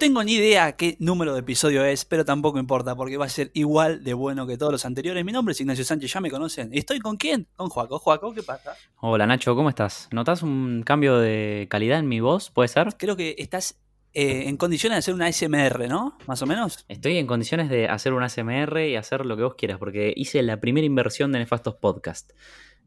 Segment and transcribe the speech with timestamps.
[0.00, 3.50] Tengo ni idea qué número de episodio es, pero tampoco importa porque va a ser
[3.52, 5.22] igual de bueno que todos los anteriores.
[5.26, 6.70] Mi nombre es Ignacio Sánchez, ya me conocen.
[6.72, 7.48] ¿Estoy con quién?
[7.54, 7.98] Con Juaco.
[7.98, 8.72] Juaco, ¿qué pasa?
[9.00, 10.08] Hola Nacho, ¿cómo estás?
[10.10, 12.50] ¿Notas un cambio de calidad en mi voz?
[12.50, 12.96] ¿Puede ser?
[12.96, 13.78] Creo que estás
[14.14, 16.16] eh, en condiciones de hacer una SMR, ¿no?
[16.26, 16.86] Más o menos.
[16.88, 20.42] Estoy en condiciones de hacer una SMR y hacer lo que vos quieras, porque hice
[20.42, 22.32] la primera inversión de Nefastos Podcast.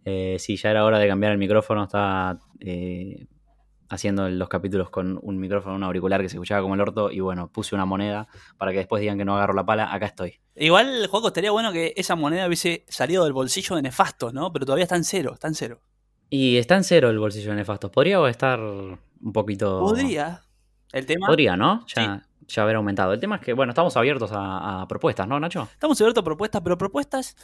[0.03, 3.27] Eh, sí, ya era hora de cambiar el micrófono, estaba eh,
[3.93, 7.19] haciendo los capítulos con un micrófono, un auricular que se escuchaba como el orto y
[7.19, 10.39] bueno, puse una moneda para que después digan que no agarro la pala, acá estoy.
[10.55, 14.51] Igual, Juaco, estaría bueno que esa moneda hubiese salido del bolsillo de Nefastos, ¿no?
[14.51, 15.81] Pero todavía está en cero, está en cero.
[16.29, 17.91] Y está en cero el bolsillo de Nefastos.
[17.91, 19.79] ¿Podría estar un poquito...?
[19.79, 20.41] Podría.
[20.91, 21.27] El tema...
[21.27, 21.85] Podría, ¿no?
[21.87, 23.13] Ya, ya haber aumentado.
[23.13, 25.67] El tema es que, bueno, estamos abiertos a, a propuestas, ¿no, Nacho?
[25.71, 27.35] Estamos abiertos a propuestas, pero propuestas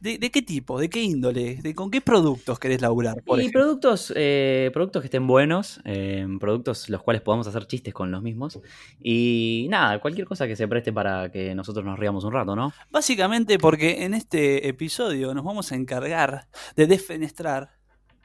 [0.00, 0.80] ¿De, qué tipo?
[0.80, 1.56] ¿De qué índole?
[1.56, 3.22] ¿De ¿Con qué productos querés laburar?
[3.38, 8.10] y productos, eh, productos que estén buenos, eh, productos los cuales podamos hacer chistes con
[8.10, 8.58] los mismos.
[8.98, 12.72] Y nada, cualquier cosa que se preste para que nosotros nos riamos un rato, ¿no?
[12.90, 17.80] Básicamente porque en este episodio nos vamos a encargar de defenestrar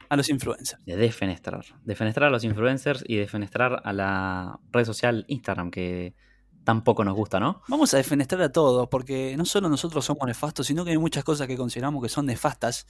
[0.08, 0.82] a los influencers.
[0.86, 1.64] De defenestrar.
[1.84, 6.14] Defenestrar a los influencers y defenestrar a la red social Instagram, que
[6.66, 7.62] tampoco nos gusta, ¿no?
[7.68, 11.22] Vamos a defenestrar a todos, porque no solo nosotros somos nefastos, sino que hay muchas
[11.22, 12.88] cosas que consideramos que son nefastas.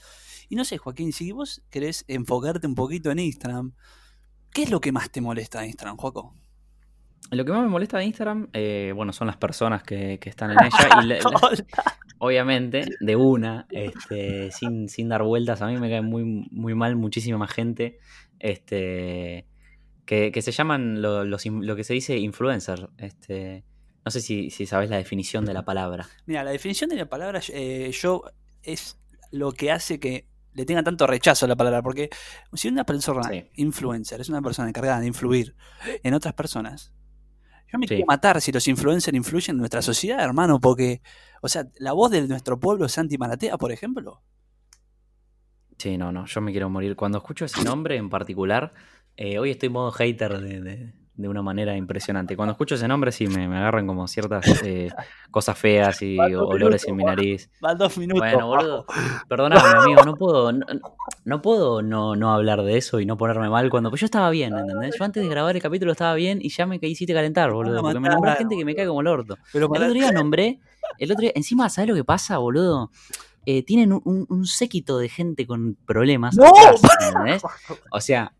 [0.49, 3.73] Y no sé, Joaquín, si vos querés enfocarte un poquito en Instagram,
[4.51, 6.33] ¿qué es lo que más te molesta de Instagram, Joaco?
[7.29, 10.57] Lo que más me molesta de Instagram, eh, bueno, son las personas que, están en
[10.65, 11.19] ella.
[11.19, 11.63] y
[12.17, 16.95] obviamente, de una, este, sin, sin dar vueltas, a mí me cae muy, muy mal
[16.95, 17.99] muchísima más gente.
[18.39, 19.45] Este
[20.07, 22.89] que, se llaman lo, lo, que se dice influencer.
[22.97, 23.65] Este,
[24.05, 26.07] no sé si, si sabes la definición de la palabra.
[26.25, 28.23] Mira, la definición de la palabra eh, yo
[28.63, 28.97] es
[29.31, 32.09] lo que hace que le tenga tanto rechazo a la palabra, porque
[32.53, 35.55] si una persona influencer es una persona encargada de influir
[36.01, 36.93] en otras personas,
[37.71, 41.01] yo me quiero matar si los influencers influyen en nuestra sociedad, hermano, porque,
[41.41, 44.23] o sea, la voz de nuestro pueblo es Santi Maratea, por ejemplo.
[45.77, 46.95] Sí, no, no, yo me quiero morir.
[46.95, 48.73] Cuando escucho ese nombre en particular,
[49.17, 50.93] eh, hoy estoy modo hater de,
[51.27, 52.35] una manera impresionante.
[52.35, 54.89] Cuando escucho ese nombre, sí me, agarran como ciertas eh,
[55.31, 57.49] cosas feas y olores en mi nariz.
[57.59, 58.19] Van dos minutos.
[58.19, 58.85] Bueno, boludo,
[59.27, 60.51] perdóname, amigo, no puedo,
[61.25, 63.89] no, puedo no, hablar de eso y no ponerme mal cuando.
[63.89, 64.95] Pues yo estaba bien, ¿entendés?
[64.97, 67.81] Yo antes de grabar el capítulo estaba bien y ya me hiciste calentar, boludo.
[67.81, 69.37] Porque me nombró gente que me cae como el orto.
[69.53, 70.59] el otro día nombré.
[70.99, 72.91] El otro día, encima, ¿sabes lo que pasa, boludo?
[73.49, 76.35] Eh, tienen un, séquito de gente con problemas.
[76.35, 76.51] ¡No!
[77.91, 78.33] o sea,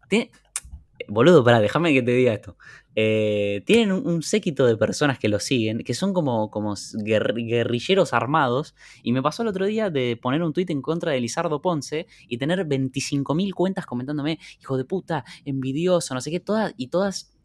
[1.08, 2.58] boludo, pará, déjame que te diga esto.
[2.96, 8.76] Eh, tienen un, séquito de personas que lo siguen, que son como, como guerrilleros armados.
[9.04, 12.08] Y me pasó el otro día de poner un tuit en contra de Lizardo Ponce
[12.28, 17.38] y tener 25.000 cuentas comentándome, hijo de puta, envidioso, no sé qué, todas, y todas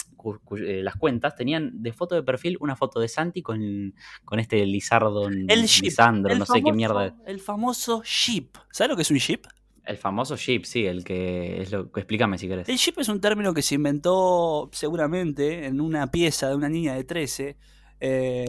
[0.56, 3.94] eh, las cuentas tenían de foto de perfil una foto de Santi con,
[4.24, 7.14] con este Lizardo, el Lisandro, no sé qué mierda.
[7.26, 8.56] El famoso ship.
[8.70, 9.42] ¿Sabes lo que es un ship?
[9.84, 12.68] El famoso ship, sí, el que es lo explícame si querés.
[12.68, 16.94] El ship es un término que se inventó seguramente en una pieza de una niña
[16.94, 17.56] de 13.
[18.04, 18.44] Eh,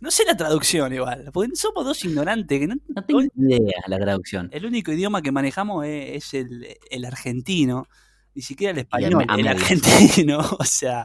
[0.00, 2.76] no sé la traducción igual, porque somos dos ignorantes que no,
[3.06, 4.48] tengo idea la traducción.
[4.52, 7.88] El único idioma que manejamos es, el, argentino,
[8.34, 11.04] ni siquiera el español, el, argentino, o sea,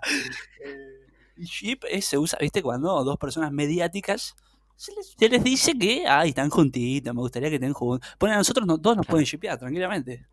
[1.37, 4.35] el ship se usa, viste, cuando dos personas mediáticas
[4.75, 8.09] se les, dice que, ay, están juntitos, me gustaría que estén juntos.
[8.19, 10.27] Bueno, a nosotros no, todos nos pueden shipear tranquilamente.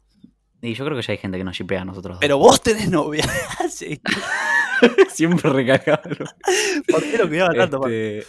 [0.60, 2.18] Y yo creo que ya hay gente que nos shipea a nosotros.
[2.20, 3.24] Pero vos tenés novia.
[3.70, 4.00] sí.
[5.10, 6.02] Siempre recargado.
[6.88, 8.24] ¿Por qué lo cuidaba tanto, este...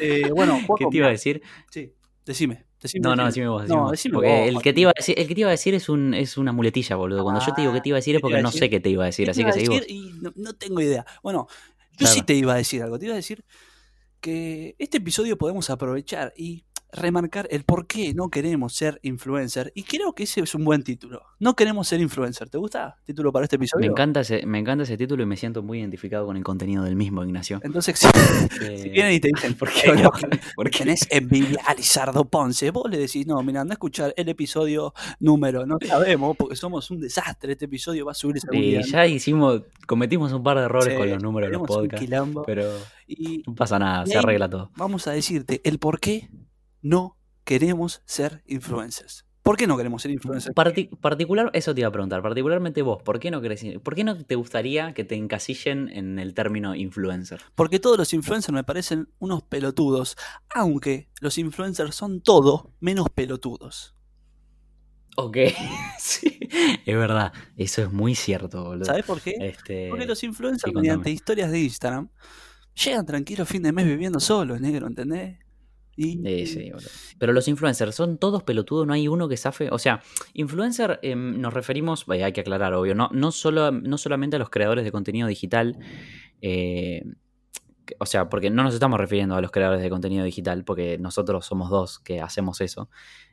[0.00, 1.42] eh, Bueno, ¿qué te iba a decir?
[1.70, 1.92] Sí,
[2.24, 2.64] decime.
[2.80, 3.62] decime no, no, decime vos.
[3.62, 5.52] Decime no, decime porque El, que te iba a decir, el que te iba a
[5.52, 7.24] decir es, un, es una muletilla, boludo.
[7.24, 8.88] Cuando yo te digo que te iba a decir es porque no sé qué te
[8.88, 9.86] iba a decir, así que seguimos.
[9.86, 11.04] Y no, no, tengo idea.
[11.22, 11.46] Bueno,
[11.98, 12.98] yo sí te iba a decir algo.
[12.98, 13.44] Te iba a decir
[14.20, 19.72] que este episodio podemos aprovechar y remarcar el por qué no queremos ser influencer.
[19.74, 21.22] Y creo que ese es un buen título.
[21.38, 22.48] No queremos ser influencer.
[22.48, 23.86] ¿Te gusta el título para este episodio?
[23.86, 26.84] Me encanta ese, me encanta ese título y me siento muy identificado con el contenido
[26.84, 27.60] del mismo, Ignacio.
[27.62, 28.06] Entonces, si,
[28.62, 30.10] eh, vienen y te dicen, ¿por qué no?
[30.56, 32.70] Porque tenés envidia a Lizardo Ponce.
[32.70, 35.66] Vos le decís, no, mira, anda a escuchar el episodio número.
[35.66, 37.52] No sabemos porque somos un desastre.
[37.52, 41.22] Este episodio va a subir Y ya hicimos, cometimos un par de errores con los
[41.22, 42.06] números de los podcasts.
[42.46, 42.70] Pero
[43.46, 44.70] no pasa nada, se arregla todo.
[44.76, 46.28] Vamos a decirte el por qué
[46.82, 49.24] no queremos ser influencers.
[49.42, 50.54] ¿Por qué no queremos ser influencers?
[50.54, 54.16] particular, eso te iba a preguntar, particularmente vos, ¿por qué no querés, por qué no
[54.16, 57.40] te gustaría que te encasillen en el término influencer?
[57.54, 60.16] Porque todos los influencers me parecen unos pelotudos,
[60.54, 63.94] aunque los influencers son todo menos pelotudos.
[65.16, 65.38] Ok,
[65.98, 66.38] sí,
[66.84, 68.84] es verdad, eso es muy cierto, boludo.
[68.84, 69.36] ¿Sabes por qué?
[69.40, 69.88] Este...
[69.88, 72.10] Porque los influencers mediante historias de Instagram
[72.84, 75.38] llegan tranquilos fin de mes viviendo solos, negro, ¿entendés?
[77.18, 79.68] Pero los influencers son todos pelotudos, no hay uno que safe.
[79.70, 80.02] O sea,
[80.32, 84.84] influencer em, nos referimos, hay que aclarar, obvio, no, solo, no solamente a los creadores
[84.84, 85.78] de contenido digital.
[86.40, 87.04] Eh,
[87.98, 91.44] o sea, porque no nos estamos refiriendo a los creadores de contenido digital, porque nosotros
[91.44, 92.88] somos dos que hacemos eso.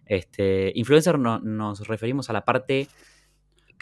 [0.05, 2.87] Este, influencer no, nos referimos a la parte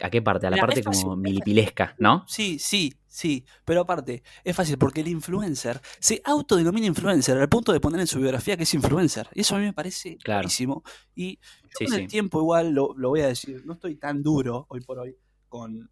[0.01, 0.47] ¿A qué parte?
[0.47, 2.25] A la parte como milipilesca, ¿no?
[2.27, 3.45] Sí, sí, sí.
[3.63, 8.07] Pero aparte, es fácil porque el influencer se autodenomina influencer al punto de poner en
[8.07, 9.29] su biografía que es influencer.
[9.33, 10.83] Y eso a mí me parece clarísimo.
[11.15, 11.39] Y
[11.77, 15.15] con el tiempo igual lo, voy a decir, no estoy tan duro hoy por hoy
[15.47, 15.89] con,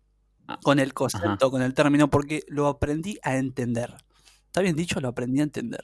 [0.48, 3.96] ah, con el concepto, con el término, porque lo aprendí a entender.
[4.48, 5.00] ¿Está bien dicho?
[5.00, 5.84] Lo aprendí a entender.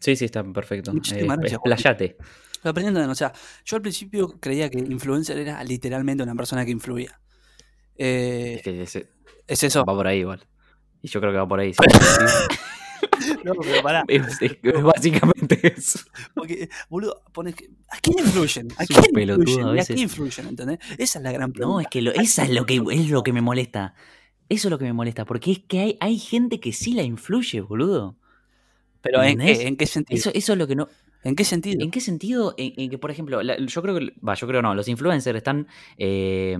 [0.00, 0.92] Sí, sí, está perfecto.
[0.92, 2.16] Eh, explayate.
[2.62, 3.10] Lo aprendí a entender.
[3.10, 3.32] O sea,
[3.64, 7.20] yo al principio creía que influencer era literalmente una persona que influía.
[7.98, 8.60] Eh,
[9.46, 9.84] es, eso.
[9.84, 10.46] Va por ahí igual.
[11.02, 11.72] Y yo creo que va por ahí.
[13.44, 14.04] no, pero pará.
[14.08, 16.00] Es, básicamente eso.
[16.34, 17.70] Porque, boludo, pones que.
[17.90, 18.68] ¿A quién influyen?
[18.78, 19.78] ¿A quién influyen?
[19.78, 20.48] ¿A quién influyen?
[20.48, 20.78] ¿Entendés?
[20.98, 21.74] Esa es la gran pregunta.
[21.74, 23.94] No, es que lo, esa es lo que, es lo que me molesta.
[24.48, 25.24] Eso es lo que me molesta.
[25.24, 28.16] Porque es que hay, hay gente que sí la influye, boludo.
[29.02, 30.18] Pero ¿en qué, ¿en qué sentido?
[30.18, 30.88] Eso, eso es lo que no.
[31.22, 31.82] ¿En qué sentido?
[31.82, 32.54] ¿En qué sentido?
[32.56, 34.12] En, que, por ejemplo, yo creo que.
[34.26, 34.74] Va, yo creo no.
[34.74, 35.66] Los influencers están.
[35.98, 36.56] Eh,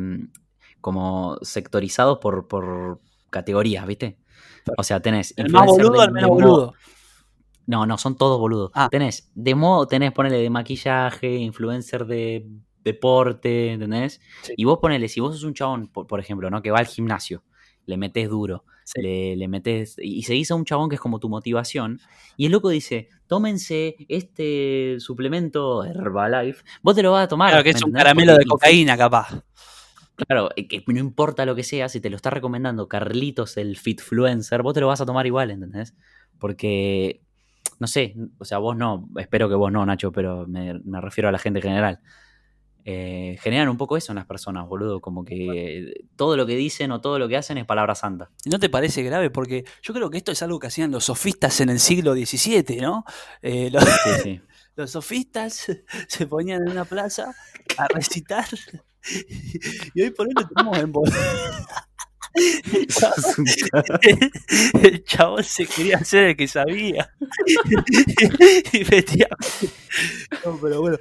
[0.86, 3.00] como sectorizados por, por
[3.30, 4.18] categorías, ¿viste?
[4.78, 5.34] O sea, tenés.
[5.36, 6.74] ¿El más boludo al menos boludo?
[7.66, 8.70] No, no, son todos boludos.
[8.72, 8.86] Ah.
[8.88, 12.46] Tenés de modo, tenés, ponele de maquillaje, influencer de
[12.84, 14.20] deporte, ¿entendés?
[14.56, 16.62] Y vos ponele, si vos sos un chabón, por, ejemplo, ¿no?
[16.62, 17.42] Que va al gimnasio,
[17.84, 19.96] le metes duro, le, le metes.
[19.98, 21.98] Y seguís a un chabón que es como tu motivación.
[22.36, 26.62] Y el loco dice: tómense este suplemento Herbalife.
[26.80, 27.50] Vos te lo vas a tomar.
[27.50, 29.42] Claro, que es un caramelo de cocaína, capaz.
[30.16, 33.76] Claro, eh, que no importa lo que sea, si te lo está recomendando Carlitos, el
[33.76, 35.94] Fitfluencer, vos te lo vas a tomar igual, ¿entendés?
[36.38, 37.20] Porque,
[37.78, 41.32] no sé, o sea, vos no, espero que vos no, Nacho, pero me, refiero a
[41.32, 42.00] la gente en general.
[42.88, 46.92] Eh, generan un poco eso en las personas, boludo, como que todo lo que dicen
[46.92, 48.30] o todo lo que hacen es palabra santa.
[48.46, 49.28] ¿No te parece grave?
[49.28, 52.80] Porque yo creo que esto es algo que hacían los sofistas en el siglo XVII,
[52.80, 53.04] ¿no?
[53.42, 54.40] Eh, los, sí, sí.
[54.76, 55.66] los sofistas
[56.08, 57.34] se ponían en una plaza
[57.76, 58.46] a recitar
[59.94, 61.10] y hoy por hoy lo tenemos en voz.
[64.82, 67.10] El chabón se quería hacer el que sabía.
[68.72, 69.28] y metía.
[70.44, 70.98] No, pero bueno.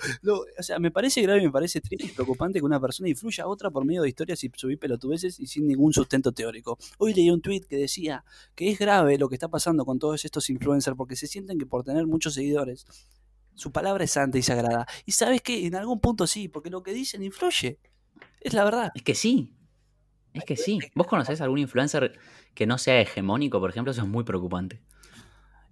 [0.57, 3.47] o sea, me parece grave, me parece triste y preocupante que una persona influya a
[3.47, 6.77] otra por medio de historias y subir pelotudeces y sin ningún sustento teórico.
[6.97, 8.23] Hoy leí un tweet que decía
[8.55, 11.65] que es grave lo que está pasando con todos estos influencers porque se sienten que
[11.65, 12.85] por tener muchos seguidores
[13.55, 14.85] su palabra es santa y sagrada.
[15.05, 17.79] Y sabes que en algún punto sí, porque lo que dicen influye.
[18.41, 18.91] Es la verdad.
[18.95, 19.55] Es que sí.
[20.33, 20.79] Es que sí.
[20.93, 22.17] ¿Vos conocés algún influencer
[22.53, 23.91] que no sea hegemónico, por ejemplo?
[23.91, 24.81] Eso es muy preocupante.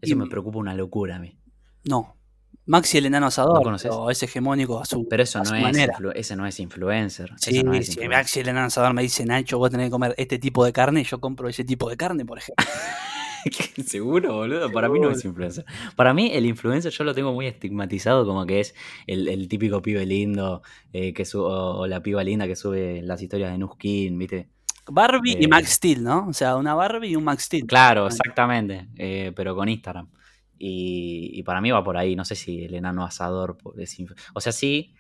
[0.02, 1.38] Eso me preocupa una locura a mí.
[1.86, 2.18] No.
[2.66, 6.46] Maxi el enano asador, ¿No es hegemónico a su, Pero eso no es ese no
[6.46, 7.34] es influencer.
[7.38, 10.64] Sí, si Maxi el enano asador me dice, Nacho, vos tenés que comer este tipo
[10.64, 12.66] de carne, yo compro ese tipo de carne, por ejemplo.
[13.86, 14.72] Seguro, boludo.
[14.72, 15.66] Para mí no es influencer.
[15.96, 18.76] Para mí, el influencer yo lo tengo muy estigmatizado como que es
[19.08, 23.58] el, típico pibe lindo eh, que o, la piba linda que sube las historias de
[23.58, 24.50] Nuskin, ¿viste?
[24.92, 26.28] Barbie y eh, Max Steel, ¿no?
[26.28, 27.66] O sea, una Barbie y un Max Steel.
[27.66, 28.88] Claro, exactamente.
[28.98, 30.10] Eh, pero con Instagram.
[30.58, 32.16] Y, para mí va por ahí.
[32.16, 33.98] No sé si el enano asador es
[34.34, 34.96] O sea, sí,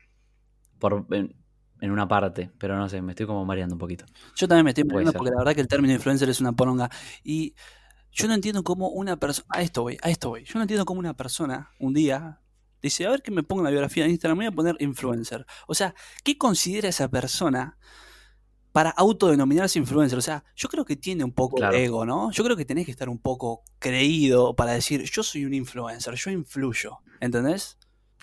[0.77, 1.33] por, en,
[1.91, 4.05] una parte, pero no sé, me estoy como mareando un poquito.
[4.35, 6.89] Yo también me estoy mareando porque la verdad que el término influencer es una poronga.
[7.23, 7.55] Y
[8.13, 9.48] yo no entiendo cómo una persona.
[9.50, 10.43] A esto voy, a esto voy.
[10.46, 12.41] Yo no entiendo cómo una persona un día
[12.82, 15.46] dice: A ver que me pongo en la biografía de Instagram, voy a poner influencer.
[15.67, 17.77] O sea, ¿qué considera esa persona
[18.72, 20.17] para autodenominarse influencer?
[20.17, 22.32] O sea, yo creo que tiene un poco de ego, ¿no?
[22.32, 26.13] Yo creo que tenés que estar un poco creído para decir: Yo soy un influencer,
[26.13, 27.00] yo influyo.
[27.20, 27.77] ¿Entendés?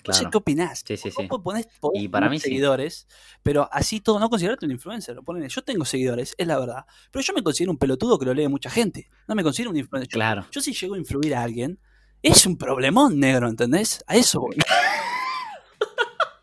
[0.06, 0.82] No sé qué opinás.
[0.86, 1.28] Sí, sí, sí.
[1.42, 3.06] Ponés, y para mí seguidores,
[3.42, 5.18] pero así todo, no considerarte un influencer.
[5.48, 6.84] Yo tengo seguidores, es la verdad.
[7.10, 9.08] Pero yo me considero un pelotudo que lo lee mucha gente.
[9.28, 10.12] No me considero un influencer.
[10.12, 10.46] Claro.
[10.50, 11.78] Yo, si llego a influir a alguien,
[12.22, 14.04] es un problemón negro, ¿entendés?
[14.06, 14.56] A eso voy.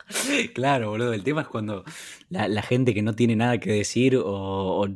[0.53, 1.13] Claro, boludo.
[1.13, 1.83] El tema es cuando
[2.29, 4.87] la, gente que no tiene nada que decir o,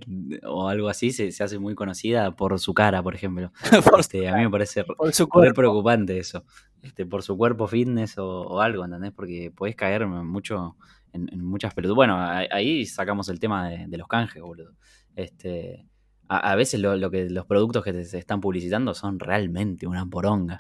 [0.68, 3.52] algo así se, hace muy conocida por su cara, por ejemplo.
[4.00, 4.86] Este, a mí me parece
[5.34, 6.44] muy preocupante eso.
[6.82, 9.12] Este, por su cuerpo fitness o, algo, ¿entendés?
[9.12, 10.78] Porque podés caer mucho
[11.14, 11.96] en, muchas pelotas.
[11.96, 14.74] Bueno, ahí sacamos el tema de, los canjes, boludo.
[15.16, 15.86] Este,
[16.28, 20.60] a, veces lo, que los productos que se están publicitando son realmente una poronga.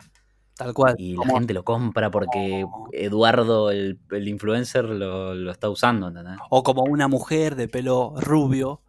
[0.63, 0.95] Tal cual.
[0.97, 6.11] Y la gente lo compra porque Eduardo, el, influencer, lo, está usando.
[6.49, 8.81] O como una mujer de pelo rubio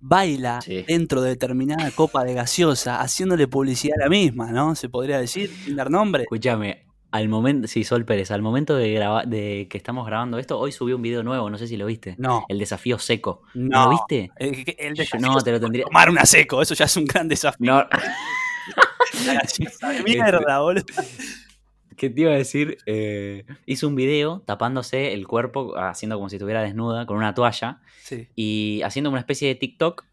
[0.00, 4.74] baila dentro de determinada copa de gaseosa, haciéndole publicidad a la misma, ¿no?
[4.74, 6.24] Se podría decir, sin dar nombre.
[6.24, 10.72] Escúchame, al momento, sí, Sol Pérez, al momento de, de que estamos grabando esto, hoy
[10.72, 12.16] subió un video nuevo, no sé si lo viste.
[12.18, 12.44] No.
[12.48, 13.42] El desafío seco.
[13.54, 14.30] ¿No, lo viste?
[14.36, 15.84] El, desafío no, te lo tendría.
[15.84, 17.72] Tomar una seco, eso ya es un gran desafío.
[17.72, 17.86] No.
[20.04, 20.84] Mierda, este, boludo.
[21.96, 22.78] ¿Qué te iba a decir?
[22.86, 27.80] Eh, hizo un video tapándose el cuerpo, haciendo como si estuviera desnuda, con una toalla.
[28.34, 30.04] Y haciendo una especie de TikTok.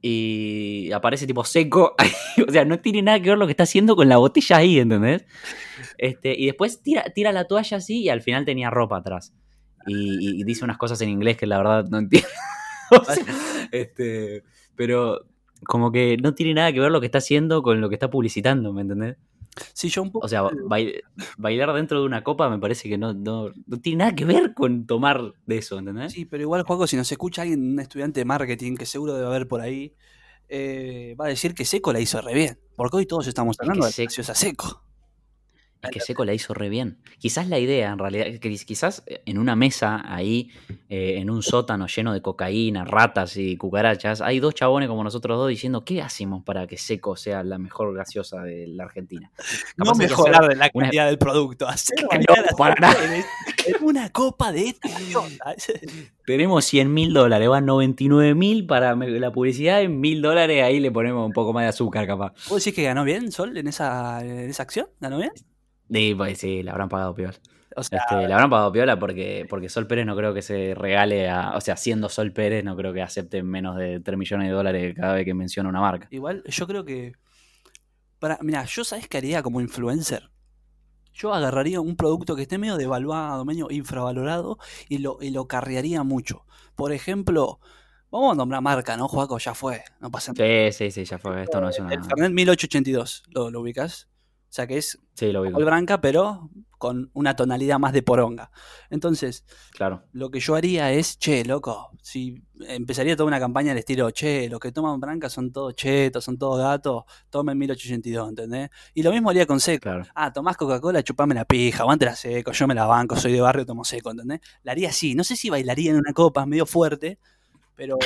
[0.00, 1.94] Y aparece tipo seco.
[2.48, 4.80] o sea, no tiene nada que ver lo que está haciendo con la botella ahí,
[4.80, 5.24] ¿entendés?
[5.96, 9.32] Este, y después tira, tira la toalla así y al final tenía ropa atrás.
[9.86, 12.28] Y, dice unas cosas en inglés que la verdad no entiendo.
[13.70, 14.42] este,
[14.74, 15.26] pero
[15.64, 18.10] como que no tiene nada que ver lo que está haciendo con lo que está
[18.10, 19.16] publicitando, ¿me entendés?
[19.74, 20.24] Sí, yo un poco...
[20.24, 20.44] O sea,
[21.36, 23.52] bailar dentro de una copa me parece que no, no,
[23.82, 26.12] tiene nada que ver con tomar de eso, ¿entendés?
[26.12, 29.26] Sí, pero igual, Juaco, si nos escucha alguien, un estudiante de marketing, que seguro debe
[29.26, 29.94] haber por ahí,
[30.48, 32.58] eh, va a decir que Seco la hizo re bien.
[32.76, 34.82] Porque hoy todos estamos hablando de Seco.
[35.82, 36.98] Es que Seco la hizo re bien.
[37.18, 40.50] Quizás la idea, en realidad, quizás en una mesa ahí,
[40.88, 45.36] eh, en un sótano lleno de cocaína, ratas y cucarachas, hay dos chabones como nosotros
[45.36, 49.32] dos diciendo, ¿qué hacemos para que Seco sea la mejor gaseosa de la Argentina?
[49.76, 52.06] no mejorar de la calidad del producto, hacer
[53.80, 54.88] una copa de esta
[56.24, 60.92] Tenemos 100 mil dólares, van 99 mil para la publicidad, en mil dólares ahí le
[60.92, 62.32] ponemos un poco más de azúcar capaz.
[62.48, 64.86] ¿Vos decís que ganó bien Sol en esa, en esa acción?
[65.00, 65.32] ¿Ganó bien?
[65.90, 67.34] Sí, pues sí, le habrán pagado piola.
[67.76, 71.28] O sea, este, habrán pagado piola porque, porque Sol Pérez no creo que se regale
[71.28, 71.56] a.
[71.56, 74.94] O sea, siendo Sol Pérez, no creo que acepte menos de 3 millones de dólares
[74.94, 76.08] cada vez que menciona una marca.
[76.10, 77.12] Igual, yo creo que.
[78.18, 80.30] Para, mira, yo sabes qué haría como influencer.
[81.12, 84.58] Yo agarraría un producto que esté medio devaluado, medio infravalorado
[84.88, 86.46] y lo, y lo carrearía mucho.
[86.74, 87.60] Por ejemplo,
[88.10, 89.38] vamos a nombrar marca, ¿no, Juaco?
[89.38, 90.46] Ya fue, no pasa nada.
[90.46, 91.42] Sí, sí, sí, ya fue.
[91.42, 91.92] Esto no es una.
[91.92, 94.08] El Fernet 1882, ¿lo, lo ubicas?
[94.52, 98.50] O sea que es sí, lo branca, pero con una tonalidad más de poronga.
[98.90, 100.02] Entonces, claro.
[100.12, 104.50] lo que yo haría es, che, loco, si empezaría toda una campaña del estilo, che,
[104.50, 108.68] los que toman branca son todos chetos, son todos gatos, tomen 1882, ¿entendés?
[108.92, 109.88] Y lo mismo haría con seco.
[110.14, 113.40] Ah, tomás Coca-Cola, chupame la pija, aguante la seco, yo me la banco, soy de
[113.40, 114.40] barrio, tomo seco, ¿entendés?
[114.64, 115.14] La haría así.
[115.14, 117.18] No sé si bailaría en una copa, medio fuerte,
[117.74, 117.96] pero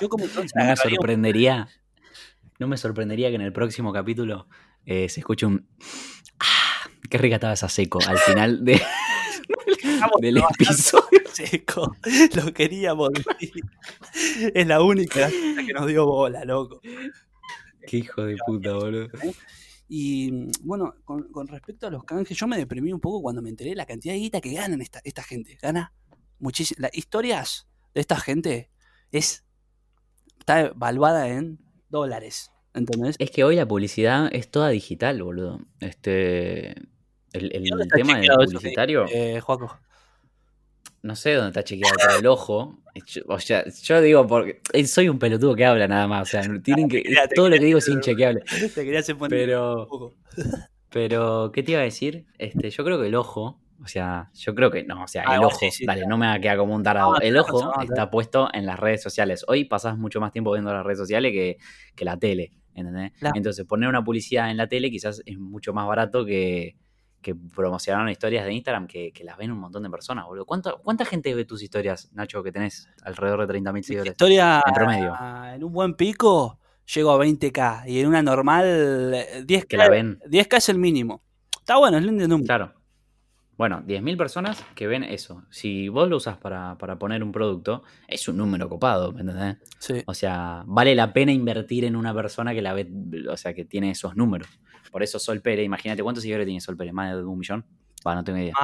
[0.00, 0.24] yo como...
[0.56, 1.68] no me sorprendería,
[2.58, 4.48] no me sorprendería que en el próximo capítulo
[4.86, 5.68] eh, se escucha un.
[6.40, 6.88] ¡Ah!
[7.10, 7.98] ¡Qué rica estaba esa seco!
[8.06, 8.80] Al final de,
[10.20, 11.04] del episodio.
[11.36, 11.94] Seco.
[12.34, 13.10] Lo queríamos.
[14.54, 16.80] Es la única que nos dio bola, loco.
[17.86, 19.08] Qué hijo de puta, boludo.
[19.88, 23.70] Y bueno, con, respecto a los canjes, yo me deprimí un poco cuando me enteré
[23.70, 25.58] de la cantidad de guita que ganan esta, esta gente.
[25.60, 25.92] Gana
[26.38, 26.80] muchísimas.
[26.80, 28.70] Las historias de esta gente
[29.12, 29.44] es.
[30.38, 31.58] Está evaluada en
[31.90, 32.50] dólares.
[33.18, 35.60] Es que hoy la publicidad es toda digital, boludo.
[35.80, 36.74] Este.
[37.32, 37.62] El,
[37.94, 39.06] tema del publicitario.
[39.12, 39.78] Eh, Joaco.
[41.02, 42.78] No sé dónde está chequeado, pero el ojo.
[43.28, 44.60] o sea, yo digo porque.
[44.72, 46.22] Eh, soy un pelotudo que habla nada más.
[46.22, 47.02] O sea, tienen que.
[47.34, 48.42] todo lo que digo es inchequeable.
[48.74, 50.14] Te quería hacer Pero.
[50.88, 52.26] Pero, ¿qué te iba a decir?
[52.38, 55.36] Este, yo creo que el ojo o sea, yo creo que no, o sea, ah,
[55.36, 57.20] el ojo, dale, no me va a quedar como un tarado.
[57.20, 59.44] el ojo está puesto en las redes sociales.
[59.48, 61.58] Hoy pasás mucho más tiempo viendo las redes sociales que,
[61.94, 63.12] que la tele, ¿entendés?
[63.34, 66.76] Entonces, poner una publicidad en la tele quizás es mucho más barato que,
[67.26, 70.46] que promocionar historias de Instagram que, las ven un montón de personas, boludo.
[70.46, 74.12] ¿Cuánta, gente ve tus historias, Nacho, que tenés alrededor de 30.000 seguidores?
[74.12, 75.12] Historia en promedio.
[75.52, 76.60] En un buen pico
[76.94, 78.64] llego a 20k y en una normal
[79.44, 80.20] 10k, eh, que la ven.
[80.20, 81.20] 10k es el mínimo.
[81.58, 82.46] Está bueno, es lindo número.
[82.46, 82.72] Claro.
[83.56, 85.42] Bueno, 10.000 personas que ven eso.
[85.50, 89.56] Si vos lo usas para, poner un producto, es un número copado, ¿me entendés?
[89.78, 90.02] Sí.
[90.06, 92.86] O sea, vale la pena invertir en una persona que la ve,
[93.30, 94.48] o sea, que tiene esos números.
[94.92, 96.92] Por eso Sol Pérez, imagínate, ¿cuántos seguidores tiene Sol Pérez?
[96.92, 97.64] ¿Más de un millón?
[98.06, 98.54] Va, no tengo idea.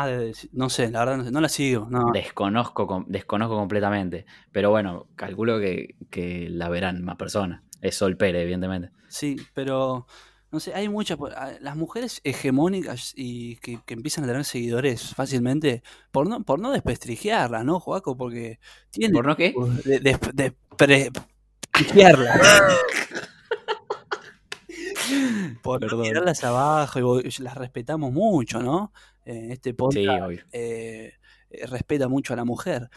[0.52, 1.88] no sé, la verdad no, sé, no la sigo.
[1.90, 2.12] No.
[2.12, 4.26] Desconozco, desconozco completamente.
[4.52, 7.62] Pero bueno, calculo que, que la verán más personas.
[7.80, 8.90] Es Sol Pérez, evidentemente.
[9.08, 10.06] Sí, pero
[10.52, 11.18] no sé, hay muchas.
[11.34, 16.70] Ah, las mujeres hegemónicas y que, empiezan a tener seguidores fácilmente, por no, por no
[16.70, 18.18] desprestigiarlas, ¿no, Joaco?
[18.18, 18.58] Porque
[18.90, 19.14] tienen.
[19.14, 19.54] ¿Por no qué?
[19.82, 22.38] desprestigiarlas.
[25.62, 28.92] por tirarlas abajo y las respetamos mucho, ¿no?
[29.24, 31.14] Eh, este podcast eh,
[31.50, 32.90] eh, respeta mucho a la mujer.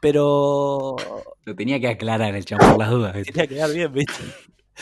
[0.00, 0.96] Pero.
[1.44, 3.12] Lo tenía que aclarar el chavo por las dudas.
[3.12, 4.14] Tenía que quedar bien, ¿viste?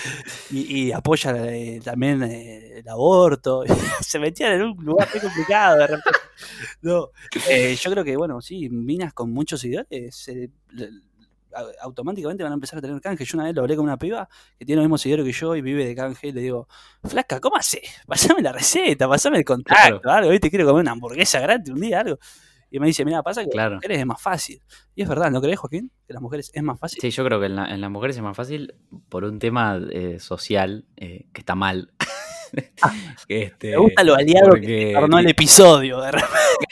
[0.51, 3.65] y, apoya eh, también eh, el aborto.
[4.01, 6.19] se metían en un lugar muy complicado de repente.
[6.81, 7.11] No,
[7.51, 10.27] eh, yo creo que, bueno, sí, minas con muchos seguidores
[11.83, 13.27] automáticamente van a empezar a tener canje.
[13.27, 14.27] Yo una vez lo hablé con una piba
[14.59, 16.67] que tiene los mismos seguidores que yo y vive de canje y le digo,
[17.05, 17.83] flaca, ¿cómo haces?
[18.07, 20.49] Pasame la receta, pasame el contacto, algo, ¿viste?
[20.49, 22.19] Quiero comer una hamburguesa gratis un día, algo.
[22.71, 24.63] Y me dice, mira, pasa que las mujeres es más fácil.
[24.95, 25.91] Y es verdad, ¿no crees, Joaquín?
[26.07, 27.01] Que las mujeres es más fácil.
[27.01, 28.75] Sí, yo creo que en, las mujeres es más fácil
[29.09, 31.93] por un tema eh, social eh, que está mal.
[33.29, 36.69] este, me gusta lo aliado que tornó el episodio, de repente.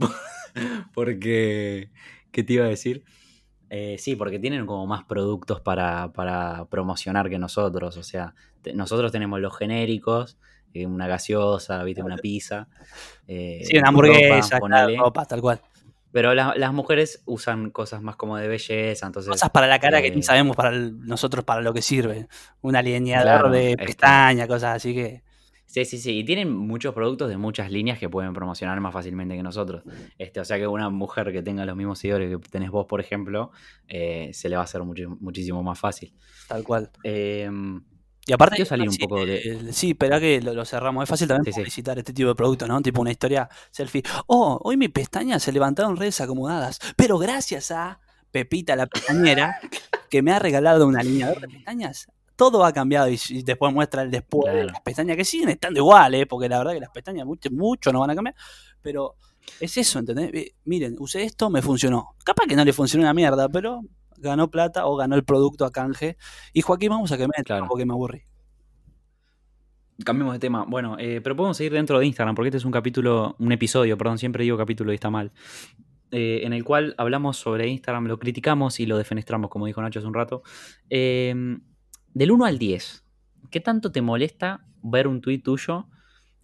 [0.94, 1.90] porque,
[2.32, 3.04] ¿qué te iba a decir?
[3.70, 7.96] Eh, sí, porque tienen como más productos para, para promocionar que nosotros.
[7.96, 8.34] O sea,
[8.74, 10.38] nosotros tenemos los genéricos,
[10.72, 12.02] eh, una gaseosa, ¿viste?
[12.02, 12.68] una pizza.
[13.26, 14.58] Eh, sí, una hamburguesa,
[14.98, 15.60] ropa, tal cual.
[16.12, 19.30] Pero las mujeres usan cosas más como de belleza, entonces...
[19.30, 22.26] Cosas para la cara que ni sabemos para nosotros para lo que sirve.
[22.62, 25.22] Un alineador de pestaña, cosas así que...
[25.66, 26.20] Sí, sí, sí.
[26.20, 29.82] Y tienen muchos productos de muchas líneas que pueden promocionar más fácilmente que nosotros.
[30.16, 33.00] Este, o sea que una mujer que tenga los mismos seguidores que tenés vos, por
[33.00, 33.50] ejemplo,
[33.86, 36.14] eh, se le va a hacer muchísimo más fácil.
[36.48, 36.90] Tal cual.
[37.02, 37.82] Em,
[38.26, 39.72] y aparte, un poco de.
[39.72, 41.04] Sí, pero que lo, cerramos.
[41.04, 42.82] Es fácil también visitar este tipo de productos, ¿no?
[42.82, 44.02] Tipo una historia selfie.
[44.26, 48.00] Oh, hoy mis pestañas se levantaron redes acomodadas, pero gracias a
[48.32, 49.60] Pepita, la pestañera,
[50.10, 54.10] que me ha regalado un alineador de pestañas, todo ha cambiado y, después muestra el
[54.10, 56.26] después de las pestañas que siguen estando iguales, ¿eh?
[56.26, 58.34] porque la verdad que las pestañas mucho, mucho no van a cambiar,
[58.82, 59.14] pero
[59.60, 60.30] es eso, ¿entendés?
[60.34, 62.14] Eh, miren, usé esto, me funcionó.
[62.24, 63.82] Capaz que no le funcionó una mierda, pero
[64.18, 66.16] ganó plata o ganó el producto a canje.
[66.52, 67.66] Y Joaquín, vamos a que me claro.
[67.68, 68.22] porque me aburrí.
[70.04, 70.64] Cambiemos de tema.
[70.68, 73.96] Bueno, eh, pero podemos seguir dentro de Instagram, porque este es un capítulo, un episodio,
[73.96, 75.32] perdón, siempre digo capítulo y está mal.
[76.10, 80.08] en el cual hablamos sobre Instagram, lo criticamos y lo defenestramos, como dijo Nacho hace
[80.08, 80.42] un rato.
[80.90, 81.34] Eh,
[82.16, 83.04] del 1 al 10,
[83.50, 85.86] ¿qué tanto te molesta ver un tuit tuyo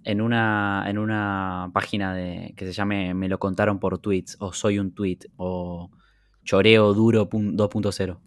[0.05, 4.53] en una, en una página de, que se llame Me lo contaron por tweets o
[4.53, 5.91] Soy un tweet o
[6.45, 8.19] Choreo Duro 2.0?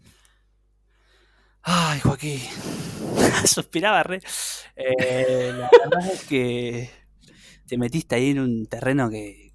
[1.64, 2.40] Ay, Joaquín.
[3.46, 4.22] Suspiraba re.
[4.76, 6.90] Eh, la verdad es que
[7.66, 9.54] te metiste ahí en un terreno que,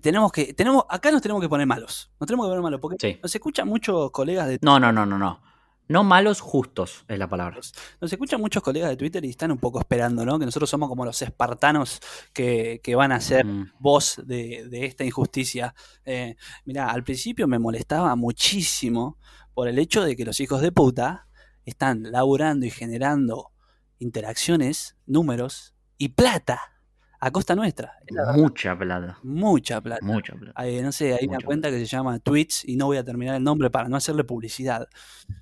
[0.00, 0.54] tenemos que.
[0.54, 2.10] tenemos Acá nos tenemos que poner malos.
[2.18, 2.80] Nos tenemos que poner malos.
[2.80, 4.58] Porque nos escuchan muchos colegas de.
[4.62, 5.42] No, no, no, no, no.
[5.90, 7.58] No malos, justos es la palabra.
[8.00, 10.38] Nos escuchan muchos colegas de Twitter y están un poco esperando, ¿no?
[10.38, 11.98] Que nosotros somos como los espartanos
[12.32, 13.72] que, van a ser mm.
[13.80, 15.74] voz de, esta injusticia.
[16.04, 19.18] Eh, mira, al principio me molestaba muchísimo
[19.52, 21.26] por el hecho de que los hijos de puta
[21.64, 23.50] están laburando y generando
[23.98, 26.79] interacciones, números y plata
[27.20, 27.98] a costa nuestra.
[28.34, 29.18] Mucha plata.
[29.22, 30.04] Mucha plata.
[30.04, 30.64] Mucha plata.
[30.82, 33.44] no sé, hay una cuenta que se llama Twitch y no voy a terminar el
[33.44, 34.88] nombre para no hacerle publicidad.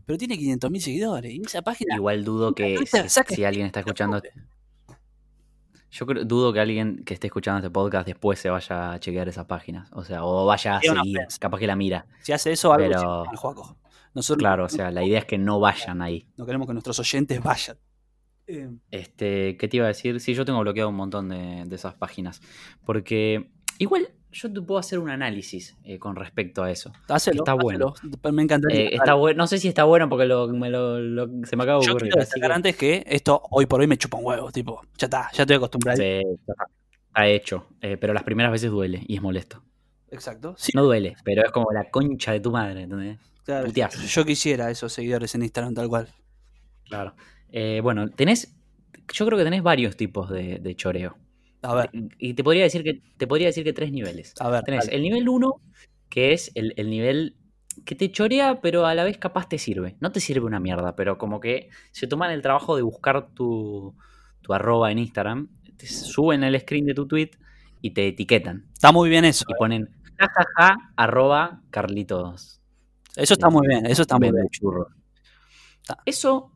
[0.04, 1.32] Pero tiene 500.000 seguidores.
[1.32, 1.94] Y esa página.
[1.94, 2.78] Igual dudo que
[3.28, 4.20] si, alguien está escuchando.
[5.90, 9.46] Yo dudo que alguien que esté escuchando este podcast después se vaya a chequear esas
[9.46, 9.88] páginas.
[9.92, 11.20] O sea, o vaya a seguir.
[11.38, 12.06] Capaz que la mira.
[12.22, 13.24] Si hace eso, algo pero...
[14.14, 16.26] Nosotros claro, o sea, la idea es que no vayan ahí.
[16.36, 17.76] No queremos que nuestros oyentes vayan.
[18.48, 18.80] Em.
[18.90, 20.20] Este, ¿qué te iba a decir?
[20.20, 22.40] Sí, yo tengo bloqueado un montón de, esas páginas.
[22.84, 26.92] Porque igual yo te puedo hacer un análisis eh, con respecto a eso.
[27.08, 27.94] está bueno.
[28.32, 28.80] Me encantaría.
[28.80, 32.12] Eh, está no sé si está bueno porque se me acaba de ocurrir.
[32.16, 34.50] Yo quiero antes que esto hoy por hoy me chupa un huevo.
[34.50, 35.98] Tipo, ya está, ya estoy acostumbrado.
[35.98, 36.22] Sí,
[37.06, 37.66] está hecho.
[37.82, 39.62] Eh, pero las primeras veces duele y es molesto.
[40.10, 40.56] Exacto.
[40.72, 42.82] No duele, pero es como la concha de tu madre.
[42.82, 43.18] ¿entendés?
[44.08, 46.08] yo quisiera esos seguidores en Instagram tal cual.
[46.86, 47.14] Claro.
[47.52, 48.54] Eh, bueno, tenés.
[49.12, 51.16] Yo creo que tenés varios tipos de, choreo.
[51.62, 51.90] A ver.
[52.18, 54.34] Y te podría decir que, te podría decir que tres niveles.
[54.40, 54.64] A ver.
[54.64, 55.60] Tenés el nivel uno,
[56.08, 57.36] que es el, nivel
[57.84, 59.96] que te chorea, pero a la vez capaz te sirve.
[60.00, 63.94] No te sirve una mierda, pero como que se toman el trabajo de buscar tu,
[64.42, 67.30] tu arroba en Instagram, te suben el screen de tu tweet
[67.80, 68.66] y te etiquetan.
[68.72, 69.44] Está muy bien eso.
[69.48, 72.60] Y ponen jajaja arroba Carlitos.
[73.16, 74.48] Eso está muy bien, eso está muy bien.
[74.50, 74.88] Churro.
[76.04, 76.52] Eso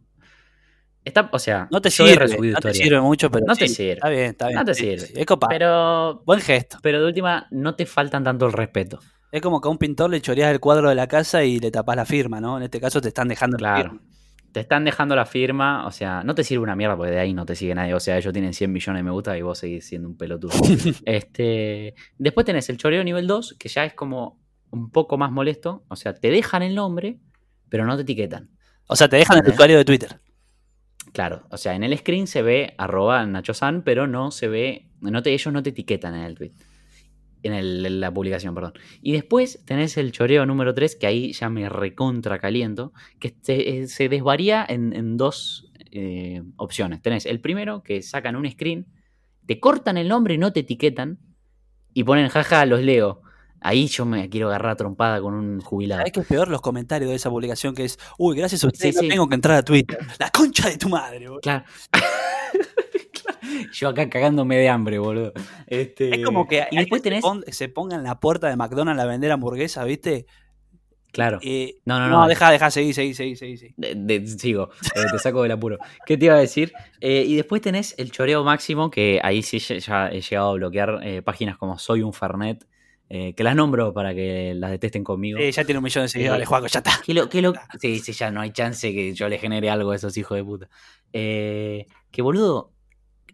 [1.05, 3.95] Está, o sea, no te sirve, no te sirve mucho, pero no te sirve.
[3.95, 4.59] Está bien, está bien.
[4.59, 5.09] No te sirve.
[5.15, 5.49] es copa.
[5.49, 6.79] Pero buen gesto.
[6.81, 9.01] Pero de última no te faltan tanto el respeto.
[9.33, 11.71] Es como que a un pintor le choreas el cuadro de la casa y le
[11.71, 12.59] tapas la firma, ¿no?
[12.59, 14.01] En este caso te están dejando la firma.
[14.53, 17.33] Te están dejando la firma, o sea, no te sirve una mierda porque de ahí
[17.33, 17.95] no te sigue nadie.
[17.95, 20.53] O sea, ellos tienen 100 millones de me gusta y vos seguís siendo un pelotudo.
[21.07, 24.39] este, después tenés el choreo nivel 2, que ya es como
[24.71, 25.85] un poco más molesto.
[25.89, 27.19] O sea, te dejan el nombre,
[27.71, 28.51] pero no te etiquetan.
[28.87, 30.21] O sea, te dejan el usuario de Twitter.
[31.13, 34.87] Claro, o sea, en el screen se ve arroba Nacho San, pero no se ve,
[35.01, 36.53] no te, ellos no te etiquetan en el tweet.
[37.43, 38.73] En, la publicación, perdón.
[39.03, 43.81] Y después tenés el choreo número 3, que ahí ya me recontra caliento, que se,
[43.81, 47.03] eh, desvaría en, dos eh, opciones.
[47.03, 48.87] Tenés el primero, que sacan un screen,
[49.45, 51.19] te cortan el nombre y no te etiquetan,
[51.93, 53.23] y ponen, jaja, los leo.
[53.63, 56.05] Ahí yo me quiero agarrar trompada con un jubilado.
[56.05, 58.95] Es que es peor los comentarios de esa publicación que es, uy, gracias a usted
[58.95, 59.99] no tengo que entrar a Twitter.
[60.19, 61.41] La concha de tu madre, boludo.
[61.41, 61.65] Claro.
[63.73, 65.33] Yo acá cagándome de hambre, boludo.
[65.67, 66.17] Este...
[66.17, 67.25] Es como que y después tenés...
[67.49, 70.27] se ponga en la puerta de McDonald's a vender hamburguesa, ¿viste?
[71.13, 71.41] Claro.
[71.85, 72.21] no, no, no.
[72.21, 74.29] No, deja, deja, seguí, seguí, seguí, seguí.
[74.39, 75.79] sigo, eh, te saco del apuro.
[76.07, 76.73] ¿Qué te iba a decir?
[77.01, 81.01] Eh, y después tenés el choreo máximo, que ahí sí ya he llegado a bloquear
[81.03, 82.67] eh, páginas como Soy un Fernet,
[83.13, 85.39] que las nombro para que las detesten conmigo.
[85.39, 86.93] Sí, ya tiene un millón de seguidores, Juaco, ya está.
[87.79, 90.45] sí, sí, ya no hay chance que yo le genere algo a esos hijos de
[90.45, 90.69] puta.
[91.13, 92.73] que boludo,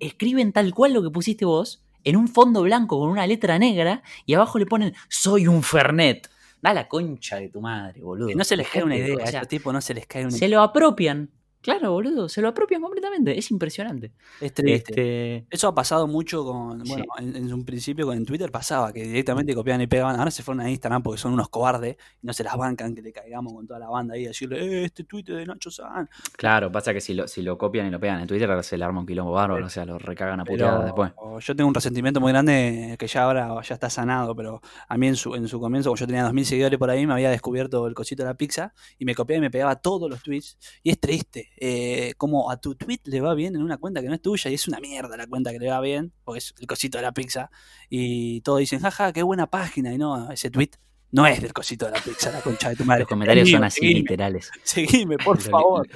[0.00, 4.02] escriben tal cual lo que pusiste vos, en un fondo blanco con una letra negra,
[4.26, 6.28] y abajo le ponen Soy un Fernet.
[6.60, 8.34] Da la concha de tu madre, boludo.
[8.34, 10.38] no se les cae una idea, a este tipo no se les cae una idea.
[10.40, 11.30] Se lo apropian.
[11.60, 14.12] Claro, boludo, se lo apropian completamente, es impresionante.
[14.40, 15.36] Es triste.
[15.36, 19.54] Este, Eso ha pasado mucho con, bueno, en, un principio con Twitter pasaba, que directamente
[19.54, 22.44] copiaban y pegaban, ahora se fueron a Instagram porque son unos cobardes y no se
[22.44, 25.24] las bancan que le caigamos con toda la banda ahí a decirle, eh, este tweet
[25.24, 26.08] de Nacho San.
[26.36, 28.84] Claro, pasa que si lo, si lo copian y lo pegan en Twitter se le
[28.84, 31.12] arma un quilombo bárbaro, o sea, lo recagan a putadas después.
[31.40, 35.08] Yo tengo un resentimiento muy grande que ya ahora ya está sanado, pero a mí
[35.08, 37.86] en su, en su comienzo, cuando yo tenía 2.000 seguidores por ahí, me había descubierto
[37.86, 40.90] el cosito de la pizza y me copiaba y me pegaba todos los tweets y
[40.90, 41.47] es triste.
[41.56, 44.50] Eh, como a tu tweet le va bien en una cuenta que no es tuya
[44.50, 47.02] y es una mierda la cuenta que le va bien, porque es el cosito de
[47.02, 47.50] la pizza,
[47.88, 50.70] y todos dicen, jaja, qué buena página, y no, ese tweet
[51.10, 53.00] no es del cosito de la pizza, la concha de tu madre.
[53.00, 54.50] Los comentarios son así literales.
[54.62, 55.88] Seguime, por favor.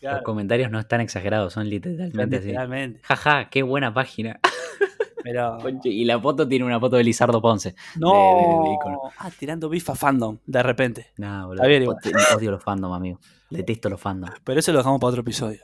[0.00, 2.98] Los comentarios no están exagerados, son literalmente, literalmente.
[2.98, 3.06] así.
[3.06, 4.38] Jaja, qué buena página.
[5.22, 5.58] Pero...
[5.84, 7.74] Y la foto tiene una foto de Lizardo Ponce.
[7.96, 8.78] No.
[9.18, 11.06] ah, tirando bifa fandom, de repente.
[11.18, 11.96] No, boludo.
[12.36, 13.18] Odio los fandom, amigo.
[13.50, 14.30] Detesto los fandom.
[14.44, 15.60] Pero eso lo dejamos para otro episodio.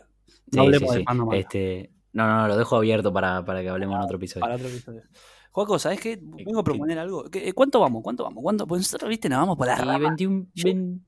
[0.53, 1.33] No hablemos de fandom.
[1.35, 4.41] Este, no, no, no, lo dejo abierto para, para que hablemos en otro episodio.
[4.41, 5.03] Para otro episodio.
[5.51, 6.19] Juaco, ¿sabes qué?
[6.23, 7.25] Vengo a proponer algo.
[7.33, 8.03] Eh, ¿Cuánto vamos?
[8.03, 8.43] ¿Cuánto vamos?
[8.43, 8.67] ¿Cuánto?
[8.67, 9.99] Pues nosotros, viste, nos vamos por la rama.
[9.99, 11.01] 21, 20,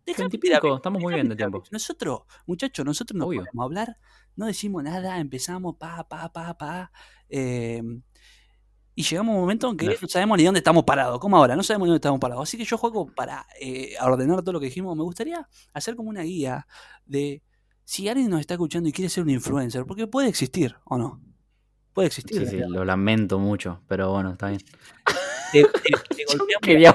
[0.76, 1.62] estamos muy bien de tiempo.
[1.70, 3.98] Nosotros, muchachos, nosotros no podemos hablar,
[4.36, 6.90] no decimos nada, empezamos pa, pa, pa, pa.
[7.28, 7.82] Eh,
[9.00, 10.08] y llegamos a un momento en que no.
[10.08, 12.42] sabemos ni dónde estamos parados, como ahora, no sabemos ni dónde estamos parados.
[12.42, 14.94] Así que yo juego para eh, ordenar todo lo que dijimos.
[14.94, 16.66] Me gustaría hacer como una guía
[17.06, 17.42] de
[17.84, 21.18] si alguien nos está escuchando y quiere ser un influencer, porque puede existir o no.
[21.94, 22.46] Puede existir.
[22.46, 24.60] Sí, sí, lo lamento mucho, pero bueno, está bien.
[25.52, 26.94] Te, golpeamos, quería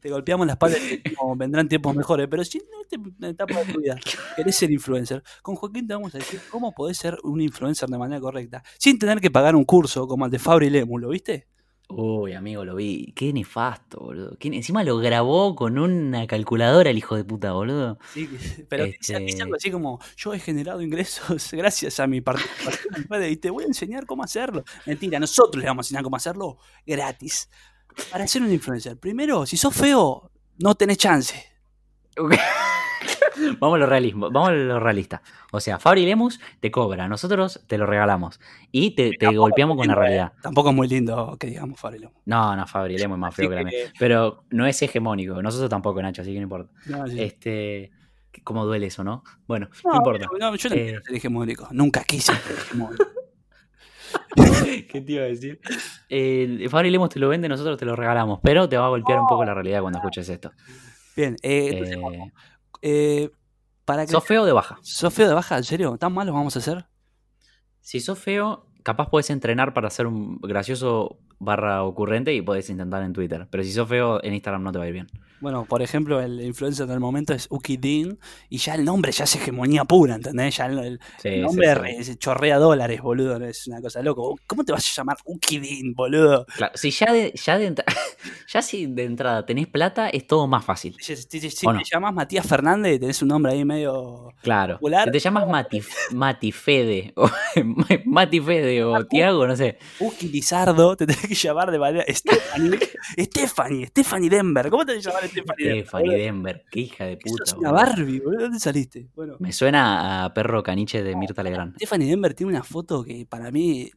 [0.00, 1.02] te golpeamos la espalda y
[1.36, 2.64] vendrán tiempos mejores, pero si en
[3.10, 3.98] esta etapa de tu vida
[4.36, 7.98] querés ser influencer, con Joaquín te vamos a decir cómo podés ser un influencer de
[7.98, 11.46] manera correcta, sin tener que pagar un curso como el de Fabri Lemus, ¿lo viste?
[11.92, 13.12] Uy, amigo, lo vi.
[13.16, 14.36] Qué nefasto, boludo.
[14.40, 17.98] Encima lo grabó con una calculadora el hijo de puta, boludo.
[18.14, 18.28] Sí,
[18.68, 19.16] pero este...
[19.42, 23.66] algo así como, yo he generado ingresos gracias a mi participación y te voy a
[23.66, 24.62] enseñar cómo hacerlo.
[24.86, 27.50] Mentira, nosotros le vamos a enseñar cómo hacerlo gratis.
[28.10, 28.98] Para ser un influencer.
[28.98, 31.46] Primero, si sos feo, no tenés chance.
[33.58, 35.22] vamos a lo realismo, vamos a lo realista.
[35.52, 39.94] O sea, Fabri Lemus te cobra, nosotros te lo regalamos y te, golpeamos con la
[39.94, 40.32] realidad.
[40.36, 40.40] Eh.
[40.42, 42.16] Tampoco es muy lindo que digamos Fabri Lemus.
[42.26, 43.92] No, no, Fabri Lemus es más feo que, la mía.
[43.98, 46.70] Pero no es hegemónico, nosotros tampoco, Nacho, así que no importa.
[47.16, 47.90] Este,
[48.44, 49.24] cómo duele eso, ¿no?
[49.46, 50.26] Bueno, no, importa.
[50.38, 53.04] No, yo no eh, quiero ser hegemónico, nunca quise ser hegemónico.
[54.90, 55.60] ¿Qué te iba a decir?
[56.08, 59.20] Eh, Fabri Lemus te lo vende, nosotros te lo regalamos, pero te va a golpear
[59.20, 60.52] un poco la realidad cuando escuches esto.
[61.16, 62.30] Bien, eh,
[62.82, 63.30] eh,
[63.84, 64.78] para ¿Sos feo de baja?
[64.82, 65.56] ¿Sos feo de baja?
[65.56, 65.96] ¿En serio?
[65.98, 66.86] ¿Tan malos vamos a hacer?
[67.80, 73.02] Si sos feo, capaz puedes entrenar para ser un gracioso barra ocurrente y podés intentar
[73.02, 73.48] en Twitter.
[73.50, 75.06] Pero si sos feo, en Instagram no te va a ir bien.
[75.40, 79.24] Bueno, por ejemplo, el influencer del momento es Uki Dean y ya el nombre ya
[79.24, 80.56] es hegemonía pura, ¿entendés?
[80.56, 81.00] Ya el,
[81.42, 84.38] nombre chorrea dólares, boludo, es una cosa loco.
[84.46, 86.44] ¿Cómo te vas a llamar Uki Dean, boludo?
[86.56, 87.74] Claro, si ya de, ya de,
[88.48, 90.96] ya si de entrada tenés plata, es todo más fácil.
[91.00, 91.50] Si, te
[91.90, 94.78] llamas Matías Fernández, tenés un nombre ahí medio claro.
[95.04, 97.30] Si te llamas Mati, Mati Fede, o
[98.04, 99.78] Mati Fede o Tiago, no sé.
[100.00, 102.78] Uki Lizardo, te tenés que llamar de manera Stephanie,
[103.18, 104.68] Stephanie, Stephanie Denver.
[104.68, 107.44] ¿Cómo te vas a llamar Stephanie Denver, qué hija de puta.
[107.44, 108.42] Es una Barbie, boludo.
[108.42, 109.08] ¿Dónde saliste?
[109.14, 109.36] Bueno.
[109.38, 111.76] Me suena a perro caniche de Mirta Legrand.
[111.76, 113.90] Stephanie Denver tiene una foto que para mí,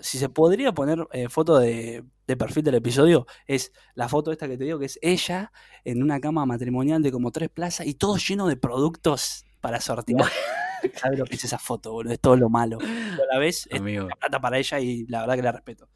[0.00, 4.56] si se podría poner eh, foto de, perfil del episodio, es la foto esta que
[4.56, 5.52] te digo, que es ella
[5.84, 10.30] en una cama matrimonial de como tres plazas y todo lleno de productos para sortear.
[10.96, 12.12] ¿Sabes lo que es esa foto, boludo?
[12.12, 12.78] Es todo lo malo.
[12.80, 15.88] a la vez es plata para ella y la verdad que la respeto.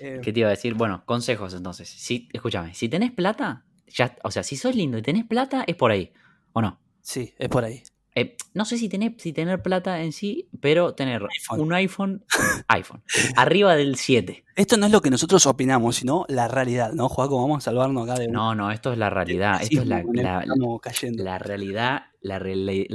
[0.00, 0.74] Eh, ¿Qué te iba a decir?
[0.74, 1.88] Bueno, consejos entonces.
[1.88, 5.76] Si, escúchame, si tenés plata, ya, o sea, si sos lindo y tenés plata, es
[5.76, 6.12] por ahí,
[6.52, 6.80] ¿o no?
[7.00, 7.82] Sí, es por ahí.
[8.16, 12.24] Eh, no sé si tener, si tener plata en sí, pero tener un iPhone,
[12.68, 13.02] iPhone,
[13.36, 14.44] arriba del 7.
[14.54, 17.42] Esto no es lo que nosotros opinamos, sino la realidad, ¿no, Juaco?
[17.42, 18.28] Vamos a salvarnos acá de...
[18.28, 19.60] No, no, esto es la realidad.
[19.60, 22.38] esto es la, la, la, realidad, la,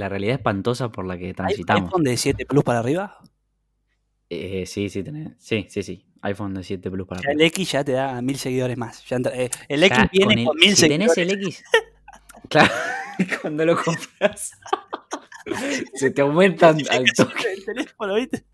[0.09, 1.89] realidad espantosa por la que transitamos.
[1.89, 3.19] ¿iPhone de 7 Plus para arriba?
[4.29, 6.05] Eh, sí, sí, tenés, sí, sí, sí.
[6.21, 7.33] iPhone de 7 Plus para arriba.
[7.33, 9.03] El X ya te da mil seguidores más.
[9.11, 11.13] Eh, el X viene con, mil seguidores.
[11.13, 11.63] tenés el X...
[12.49, 12.71] Claro,
[13.41, 14.53] cuando lo compras
[15.93, 17.53] se te aumentan al toque.
[17.53, 18.45] El teléfono, ¿viste?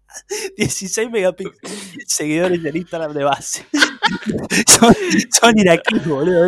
[0.57, 3.65] 16 megapíxeles seguidores del Instagram de base.
[4.67, 4.95] son,
[5.29, 6.47] son iraquíes, boludo.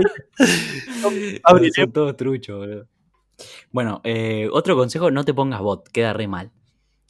[1.01, 1.13] Son,
[1.75, 2.87] son todos truchos, boludo.
[3.71, 6.51] Bueno, eh, otro consejo, no te pongas bot, queda re mal.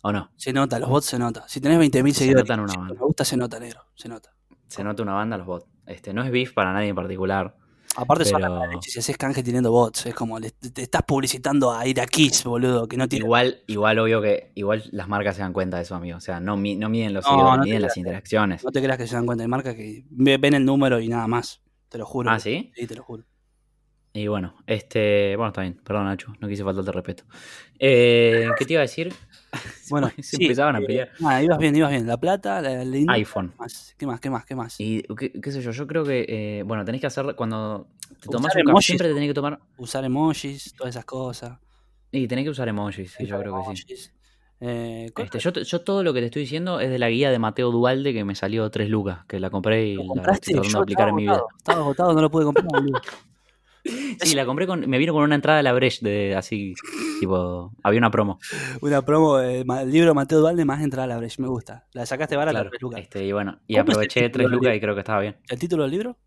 [0.02, 0.32] ¿O no?
[0.36, 1.48] Se nota, los bots se nota.
[1.48, 2.94] Si tenés 20.000 seguidores, una banda.
[2.94, 3.82] me gusta, se nota, negro.
[3.96, 4.34] Se nota.
[4.68, 5.66] Se nota una banda los bots.
[5.86, 7.56] Este, no es beef para nadie en particular.
[7.96, 8.42] Aparte son
[8.82, 13.08] si haces canje teniendo bots, es como te estás publicitando a iraquíes, boludo, que no
[13.08, 13.26] tiene...
[13.26, 16.18] Igual, igual obvio que igual las marcas se dan cuenta de eso, amigo.
[16.18, 18.64] O sea, no, no miden los seguidores, miden las interacciones.
[18.64, 21.28] No te creas que se dan cuenta de marcas que ven el número y nada
[21.28, 21.62] más.
[21.90, 22.30] Te lo juro.
[22.30, 22.72] ¿Ah, sí?
[22.76, 23.24] Sí, te lo juro.
[24.18, 25.36] Y bueno, este.
[25.36, 27.24] Bueno, está bien, perdón, Nacho, no quise faltarte respeto.
[27.78, 29.14] Eh, ¿Qué te iba a decir?
[29.90, 31.12] Bueno, se empezaban a eh, pelear.
[31.24, 32.06] Ah, ibas bien, ibas bien.
[32.06, 33.54] La plata, la, iPhone.
[33.98, 34.76] ¿Qué más, qué más, qué más?
[34.80, 37.88] Y qué, sé yo, yo creo que, eh, bueno, tenés que hacer cuando
[38.20, 39.60] te tomas un café, siempre te tenés que tomar.
[39.78, 41.60] Usar emojis, todas esas cosas.
[42.12, 44.12] Y tenés que usar emojis, sí, yo creo que sí.
[44.60, 47.40] Eh, este, yo, yo, todo lo que te estoy diciendo es de la guía de
[47.40, 50.84] Mateo Dualde que me salió 3 lucas, que la compré y la estoy tratando de
[50.84, 51.42] aplicar en mi vida.
[51.58, 52.68] Estaba agotado, no lo pude comprar.
[54.22, 54.90] Sí, la compré con.
[54.90, 56.74] Me vino con una entrada a la Breche de así.
[57.20, 57.74] Tipo.
[57.84, 58.40] Había una promo.
[58.82, 61.42] Una promo, el libro Mateo Dualde más entrada a la Breche.
[61.42, 61.88] Me gusta.
[61.94, 63.02] La sacaste barata, claro, 3 lucas.
[63.02, 65.38] Este, y bueno, y aproveché 3 lucas y creo que estaba bien.
[65.50, 66.18] ¿El título del libro?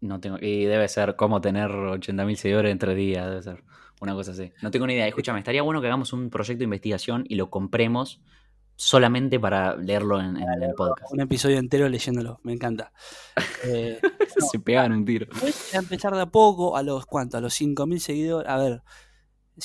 [0.00, 0.36] No tengo.
[0.40, 3.28] Y debe ser cómo tener 80.000 seguidores en 3 días.
[3.28, 3.64] Debe ser
[4.00, 4.52] una cosa así.
[4.62, 5.06] No tengo ni idea.
[5.06, 8.20] Escúchame, estaría bueno que hagamos un proyecto de investigación y lo compremos
[8.76, 11.12] solamente para leerlo en, el podcast.
[11.12, 12.92] Un episodio entero leyéndolo, me encanta.
[13.64, 14.00] Eh,
[14.50, 15.26] Se pegan un tiro.
[15.74, 18.50] a empezar de a poco, a los cuántos, a los 5.000 seguidores.
[18.50, 18.82] A ver,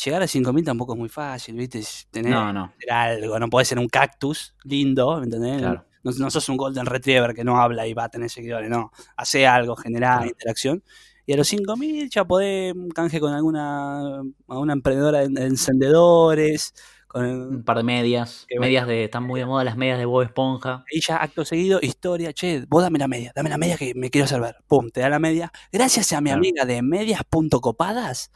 [0.04, 1.82] llegar a 5.000 tampoco es muy fácil, ¿viste?
[2.12, 2.74] Tener, no, no.
[2.90, 5.60] algo, no puede ser un cactus lindo, ¿me entendés?
[5.60, 5.86] Claro.
[6.04, 8.92] No, sos un Golden Retriever que no habla y va a tener seguidores, no.
[9.18, 10.84] Hace algo, generar interacción.
[11.26, 16.74] Y a los 5.000 ya podés canje con alguna, alguna emprendedora de encendedores
[17.14, 18.46] un par de medias.
[18.60, 19.06] medias de.
[19.06, 20.84] Están muy de moda las medias de Bob Esponja.
[20.92, 22.34] Y ya acto seguido, historia.
[22.34, 24.58] Che, vos dame la media, dame la media que me quiero ver.
[24.68, 25.52] Pum, te da la media.
[25.72, 28.32] Gracias a mi amiga de medias.copadas,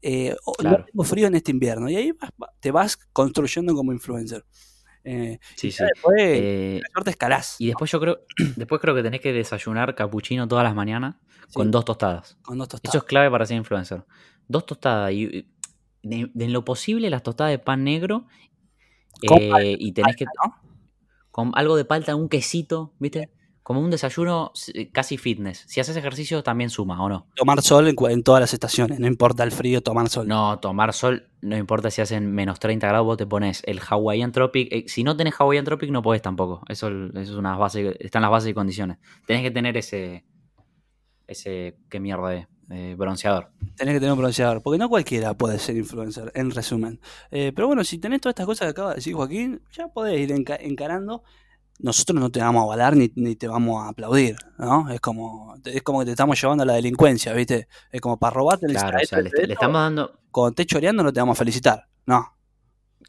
[0.00, 1.88] eh, no tengo frío en este invierno.
[1.88, 2.12] Y ahí
[2.60, 4.44] te vas construyendo como influencer.
[5.04, 5.82] Eh, sí, sí.
[5.82, 7.56] Después, eh, escalás.
[7.58, 8.20] Y después yo creo,
[8.56, 11.16] después creo que tenés que desayunar capuchino todas las mañanas
[11.52, 12.38] con dos tostadas.
[12.42, 12.94] Con dos tostadas.
[12.94, 14.04] Eso es clave para ser influencer.
[14.48, 15.51] Dos tostadas y
[16.02, 18.26] de, lo posible las tostadas de pan negro
[19.22, 20.24] eh, y tenés que...
[21.30, 23.30] Con algo de palta, un quesito, ¿viste?
[23.62, 24.52] Como un desayuno
[24.92, 25.64] casi fitness.
[25.66, 27.28] Si haces ejercicio también suma, ¿o no?
[27.36, 30.28] Tomar sol en, todas las estaciones, no importa el frío, tomar sol.
[30.28, 34.32] No, tomar sol, no importa si hacen menos 30 grados, vos te pones el Hawaiian
[34.32, 34.68] Tropic.
[34.72, 36.60] Eh, si no tenés Hawaiian Tropic, no podés tampoco.
[36.68, 38.98] Eso, es una base, están las bases y condiciones.
[39.26, 40.26] Tenés que tener ese,
[41.26, 42.46] ese, ¿qué mierda es?
[42.70, 43.50] Eh, bronceador.
[43.76, 47.00] Tenés que tener un bronceador, porque no cualquiera puede ser influencer, en resumen.
[47.30, 50.20] Eh, pero bueno, si tenés todas estas cosas que acaba de decir Joaquín, ya podés
[50.20, 51.22] ir encarando.
[51.78, 54.88] Nosotros no te vamos a avalar ni, te vamos a aplaudir, ¿no?
[54.90, 57.66] Es como, es como que te estamos llevando a la delincuencia, ¿viste?
[57.90, 60.20] Es como para robarte el Claro, o sea, le, estamos dando.
[60.30, 62.36] Cuando estés choreando no te vamos a felicitar, no.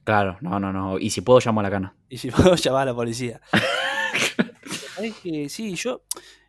[0.04, 0.98] Claro, no, no, no.
[0.98, 1.96] Y si puedo, llamo a la cana.
[2.10, 3.42] Y si puedo, llamar a la policía.
[5.02, 6.02] es que sí, yo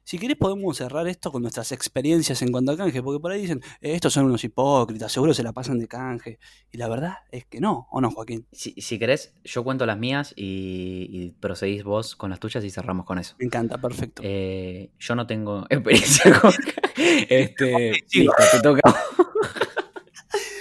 [0.04, 3.40] si querés podemos cerrar esto con nuestras experiencias en cuanto a canje, porque por ahí
[3.40, 6.38] dicen, eh, estos son unos hipócritas, seguro se la pasan de canje.
[6.70, 8.46] Y la verdad es que no, ¿o no, Joaquín?
[8.52, 13.06] Si, si querés, yo cuento las mías y, proseguís vos con las tuyas y cerramos
[13.06, 13.34] con eso.
[13.38, 14.20] Me encanta, perfecto.
[14.24, 16.52] Eh, yo no tengo experiencia con...
[16.96, 18.82] este, listo, te toca.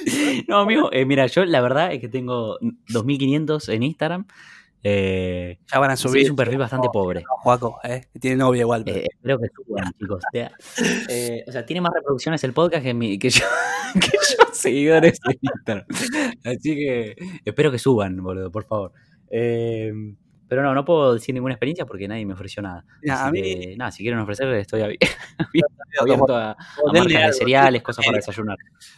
[0.47, 4.27] no, amigo, eh, mira, yo la verdad es que tengo 2500 en Instagram.
[4.85, 6.23] Eh, ya van a subir.
[6.23, 7.23] es un perfil bastante pobre.
[7.25, 8.83] Juaco, eh, tiene novia igual.
[8.85, 10.23] Eh, espero que suban, chicos.
[11.09, 13.45] Eh, o sea, tiene más reproducciones el podcast que, mi, que, yo,
[13.93, 15.85] que yo seguidores en Instagram.
[16.43, 17.15] Así que
[17.45, 18.91] espero que suban, boludo, por favor.
[19.29, 22.85] pero no, no puedo decir ninguna experiencia porque nadie me ofreció nada.
[23.03, 24.81] nada, si quieren ofrecer, estoy
[26.01, 26.57] abierto a,
[26.93, 28.57] marcas de cereales, cosas para desayunar.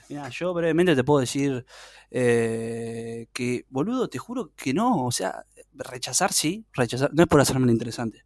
[0.09, 1.65] Mira, yo brevemente te puedo decir
[2.09, 5.05] que, boludo, te juro que no.
[5.05, 5.45] O sea,
[5.77, 8.23] rechazar sí, rechazar, no es por hacerme lo interesante,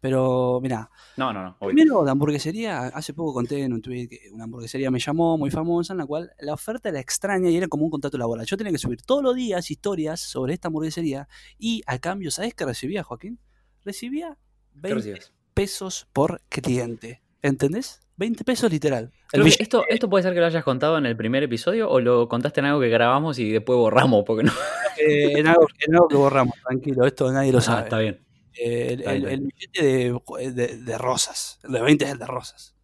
[0.00, 1.58] Pero mira, no, no, no.
[1.58, 5.50] Primero, la hamburguesería, hace poco conté en un tweet que una hamburguesería me llamó muy
[5.50, 8.44] famosa, en la cual la oferta era extraña y era como un contrato laboral.
[8.46, 12.54] Yo tenía que subir todos los días historias sobre esta hamburguesería y a cambio, ¿sabes
[12.54, 13.38] qué recibía, Joaquín?
[13.84, 14.38] Recibía
[14.74, 15.20] 20
[15.54, 17.21] pesos por cliente.
[17.42, 18.00] ¿Entendés?
[18.16, 19.12] 20 pesos literal.
[19.32, 22.60] esto, ¿Esto puede ser que lo hayas contado en el primer episodio o lo contaste
[22.60, 24.24] en algo que grabamos y después borramos?
[24.24, 24.52] Porque no.
[24.98, 25.66] Eh, en, algo,
[26.08, 27.82] que borramos, tranquilo, esto nadie lo ah, sabe.
[27.84, 28.20] está bien.
[28.54, 32.76] Eh, el, billete de, de, rosas, el de 20 es el de rosas.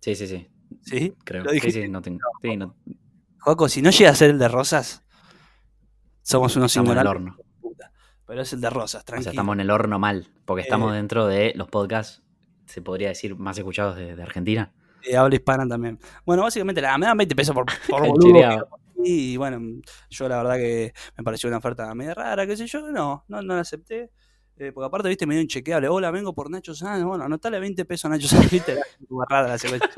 [0.00, 0.48] Sí, sí, sí.
[0.80, 1.14] ¿Sí?
[1.22, 1.44] Creo.
[1.50, 2.20] Sí, sí, no tengo.
[2.40, 2.74] Sí, no.
[3.38, 5.04] Joaco, si no llega a ser el de rosas,
[6.22, 7.36] somos unos estamos en el horno.
[8.26, 9.20] Pero es el de rosas, tranquilo.
[9.20, 12.21] O sea, estamos en el horno mal, porque estamos eh, dentro de los podcasts
[12.72, 14.72] se podría decir, más escuchados de, Argentina.
[15.04, 15.98] Y habla hispana también.
[16.24, 18.68] Bueno, básicamente me dan 20 pesos por, por boludo.
[19.04, 22.90] y bueno, yo la verdad que me pareció una oferta media rara, qué sé yo.
[22.90, 24.10] No, no, no la acepté.
[24.56, 25.88] Eh, porque aparte, viste, me dio inchequeable.
[25.88, 27.04] Hola, vengo por Nacho Sánchez.
[27.04, 28.50] Bueno, anotale 20 pesos a Nacho Sánchez.
[28.50, 28.76] Viste,
[29.28, 29.90] rara la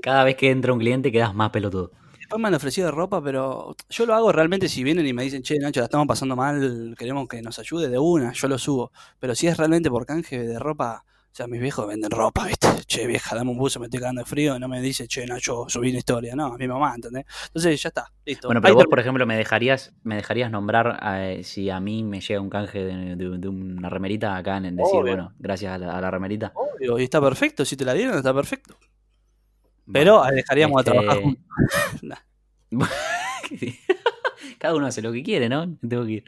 [0.00, 1.90] Cada vez que entra un cliente quedas más pelotudo.
[2.18, 5.42] Después me han ofrecido ropa, pero yo lo hago realmente si vienen y me dicen,
[5.42, 8.92] che, Nacho, la estamos pasando mal, queremos que nos ayude de una, yo lo subo.
[9.18, 11.04] Pero si es realmente por canje de ropa,
[11.36, 12.68] sea, mis viejos venden ropa, ¿viste?
[12.86, 14.58] Che, vieja, dame un buzo, me estoy cagando de frío.
[14.58, 16.36] No me dice, che, Nacho, subí una historia.
[16.36, 17.24] No, a mi mamá, ¿entendés?
[17.46, 18.48] Entonces ya está, listo.
[18.48, 22.20] Bueno, pero vos, por ejemplo, me dejarías, me dejarías nombrar eh, si a mí me
[22.20, 26.52] llega un canje de, una remerita acá en decir, bueno, gracias a la, remerita.
[26.54, 27.64] Obvio, y está perfecto.
[27.64, 28.76] Si te la dieron, está perfecto.
[29.92, 32.18] Pero dejaríamos a trabajar este juntos.
[34.58, 35.76] Cada uno hace lo que quiere, ¿no?
[35.86, 36.24] Tengo que ir.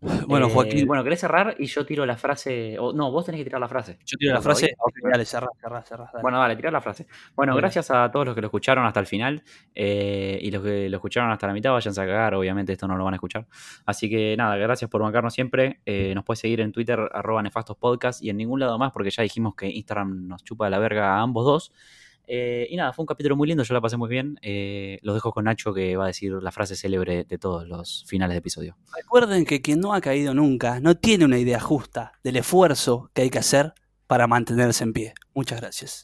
[0.00, 0.86] Bueno, eh, Joaquín.
[0.86, 1.56] bueno, ¿querés cerrar?
[1.58, 2.76] Y yo tiro la frase.
[2.76, 3.98] no, vos tenés que tirar la frase.
[4.04, 4.76] Yo tiro la frase.
[5.02, 7.06] dale, cerrá, cerrá, cerrá, Bueno, dale, tirar la frase.
[7.34, 9.42] Bueno, gracias a todos los que lo escucharon hasta el final.
[9.74, 12.34] Eh, y los que lo escucharon hasta la mitad, vayan a cagar.
[12.34, 13.46] Obviamente, esto no lo van a escuchar.
[13.86, 15.80] Así que nada, gracias por bancarnos siempre.
[15.84, 18.22] Eh, nos puedes seguir en Twitter, arroba nefastospodcast.
[18.22, 21.22] Y en ningún lado más, porque ya dijimos que Instagram nos chupa la verga a
[21.22, 21.72] ambos dos.
[22.30, 24.38] Eh, y nada, fue un capítulo muy lindo, yo la pasé muy bien.
[24.42, 28.04] Eh, los dejo con Nacho que va a decir la frase célebre de todos los
[28.06, 28.76] finales de episodio.
[28.94, 33.22] Recuerden que quien no ha caído nunca no tiene una idea justa del esfuerzo que
[33.22, 33.72] hay que hacer
[34.06, 35.14] para mantenerse en pie.
[35.34, 35.96] Muchas gracias.